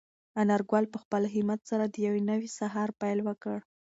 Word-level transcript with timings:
انارګل 0.41 0.85
په 0.93 0.97
خپل 1.03 1.23
همت 1.35 1.59
سره 1.69 1.83
د 1.87 1.95
یو 2.07 2.15
نوي 2.29 2.49
سهار 2.59 2.89
پیل 3.01 3.19
وکړ. 3.27 3.57